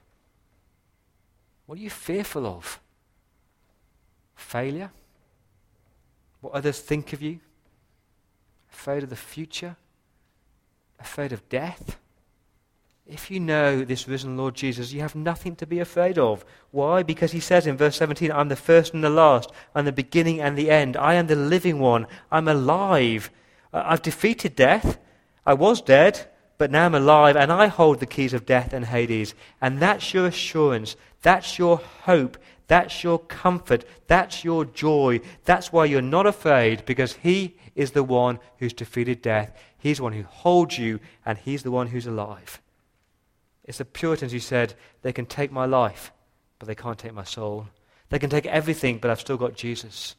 [1.65, 2.79] What are you fearful of?
[4.35, 4.91] Failure?
[6.39, 7.39] What others think of you?
[8.71, 9.75] Afraid of the future?
[10.99, 11.97] Afraid of death?
[13.07, 16.45] If you know this risen Lord Jesus, you have nothing to be afraid of.
[16.69, 17.03] Why?
[17.03, 20.39] Because he says in verse 17, I'm the first and the last, I'm the beginning
[20.39, 20.95] and the end.
[20.95, 22.07] I am the living one.
[22.31, 23.29] I'm alive.
[23.73, 24.99] I've defeated death.
[25.45, 28.85] I was dead, but now I'm alive and I hold the keys of death and
[28.85, 29.33] Hades.
[29.59, 30.95] And that's your assurance.
[31.21, 32.37] That's your hope.
[32.67, 33.83] That's your comfort.
[34.07, 35.19] That's your joy.
[35.43, 39.57] That's why you're not afraid because He is the one who's defeated death.
[39.77, 42.61] He's the one who holds you and He's the one who's alive.
[43.63, 46.11] It's the Puritans who said, They can take my life,
[46.59, 47.67] but they can't take my soul.
[48.09, 50.15] They can take everything, but I've still got Jesus.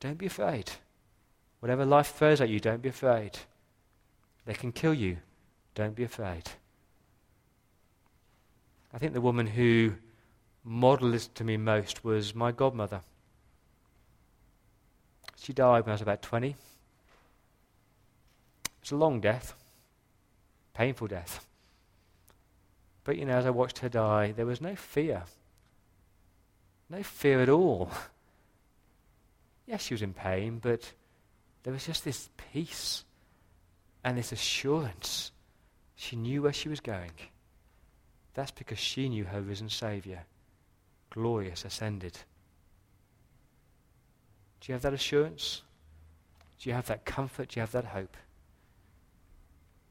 [0.00, 0.70] Don't be afraid.
[1.60, 3.38] Whatever life throws at you, don't be afraid.
[4.44, 5.18] They can kill you.
[5.74, 6.50] Don't be afraid.
[8.92, 9.94] I think the woman who
[10.64, 13.00] modeled this to me most was my godmother.
[15.36, 16.50] She died when I was about 20.
[16.50, 16.56] It
[18.80, 19.54] was a long death,
[20.74, 21.47] painful death.
[23.08, 25.22] But you know, as I watched her die, there was no fear.
[26.90, 27.90] No fear at all.
[29.66, 30.92] Yes, she was in pain, but
[31.62, 33.04] there was just this peace
[34.02, 35.30] and this assurance.
[35.94, 37.12] She knew where she was going.
[38.32, 40.24] That's because she knew her risen Saviour,
[41.10, 42.14] glorious, ascended.
[44.60, 45.62] Do you have that assurance?
[46.60, 47.48] Do you have that comfort?
[47.48, 48.16] Do you have that hope?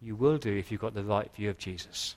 [0.02, 2.16] You will do if you've got the right view of Jesus.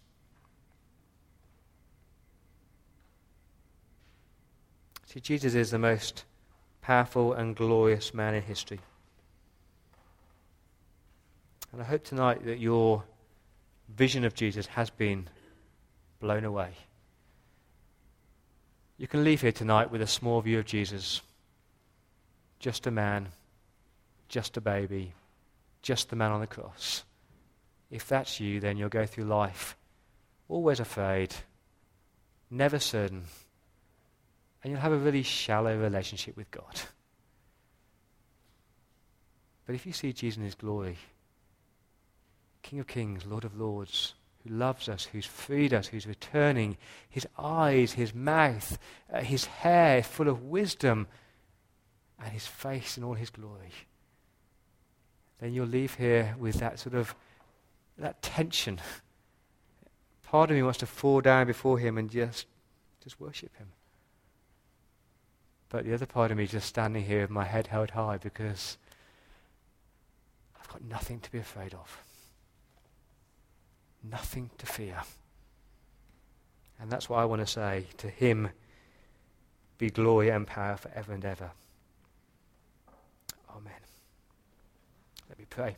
[5.12, 6.24] See, Jesus is the most
[6.82, 8.78] powerful and glorious man in history.
[11.72, 13.02] And I hope tonight that your
[13.88, 15.28] vision of Jesus has been
[16.20, 16.70] blown away.
[18.98, 21.22] You can leave here tonight with a small view of Jesus.
[22.61, 23.30] Just a man,
[24.28, 25.12] just a baby,
[25.82, 27.02] just the man on the cross.
[27.90, 29.76] If that's you, then you'll go through life
[30.48, 31.34] always afraid,
[32.48, 33.24] never certain,
[34.62, 36.80] and you'll have a really shallow relationship with God.
[39.66, 40.96] But if you see Jesus in his glory,
[42.61, 46.76] King of Kings, Lord of Lords, who loves us, who's freed us, who's returning,
[47.08, 48.78] his eyes, his mouth,
[49.12, 51.06] uh, his hair full of wisdom,
[52.18, 53.70] and his face in all his glory,
[55.38, 57.14] then you'll leave here with that sort of
[57.96, 58.80] that tension.
[60.24, 62.46] Part of me wants to fall down before him and just
[63.02, 63.68] just worship him.
[65.71, 68.77] But the other part of me just standing here with my head held high because
[70.61, 72.03] I've got nothing to be afraid of.
[74.03, 75.01] Nothing to fear.
[76.81, 77.87] And that's what I want to say.
[77.99, 78.51] To him
[79.79, 81.51] be glory and power forever and ever.
[83.55, 83.73] Amen.
[85.29, 85.77] Let me pray.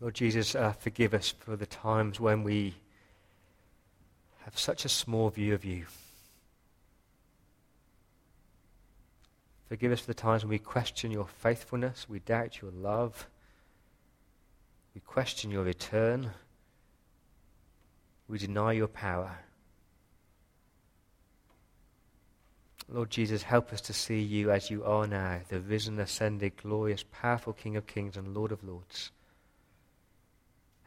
[0.00, 2.74] Lord Jesus, uh, forgive us for the times when we
[4.44, 5.84] have such a small view of you.
[9.68, 13.28] Forgive us for the times when we question your faithfulness, we doubt your love,
[14.94, 16.30] we question your return,
[18.26, 19.38] we deny your power.
[22.88, 27.04] Lord Jesus, help us to see you as you are now, the risen, ascended, glorious,
[27.12, 29.12] powerful King of kings and Lord of lords.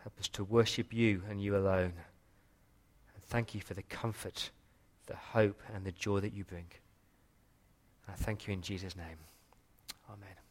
[0.03, 1.93] Help us to worship you and you alone.
[3.15, 4.51] And thank you for the comfort,
[5.05, 6.67] the hope, and the joy that you bring.
[8.09, 9.17] I thank you in Jesus' name.
[10.09, 10.42] Amen.